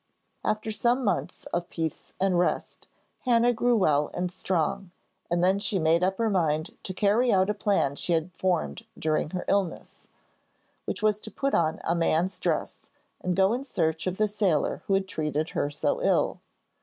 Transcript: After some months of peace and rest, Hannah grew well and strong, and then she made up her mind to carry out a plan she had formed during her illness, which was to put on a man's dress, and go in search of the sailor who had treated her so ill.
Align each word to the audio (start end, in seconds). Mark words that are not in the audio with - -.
After 0.43 0.71
some 0.71 1.03
months 1.05 1.45
of 1.53 1.69
peace 1.69 2.13
and 2.19 2.39
rest, 2.39 2.87
Hannah 3.19 3.53
grew 3.53 3.75
well 3.77 4.09
and 4.15 4.31
strong, 4.31 4.89
and 5.29 5.43
then 5.43 5.59
she 5.59 5.77
made 5.77 6.03
up 6.03 6.17
her 6.17 6.27
mind 6.27 6.75
to 6.81 6.93
carry 6.95 7.31
out 7.31 7.51
a 7.51 7.53
plan 7.53 7.95
she 7.95 8.13
had 8.13 8.33
formed 8.33 8.83
during 8.97 9.29
her 9.29 9.45
illness, 9.47 10.07
which 10.85 11.03
was 11.03 11.19
to 11.19 11.29
put 11.29 11.53
on 11.53 11.79
a 11.83 11.93
man's 11.93 12.39
dress, 12.39 12.87
and 13.19 13.35
go 13.35 13.53
in 13.53 13.63
search 13.63 14.07
of 14.07 14.17
the 14.17 14.27
sailor 14.27 14.81
who 14.87 14.95
had 14.95 15.07
treated 15.07 15.51
her 15.51 15.69
so 15.69 16.01
ill. 16.01 16.39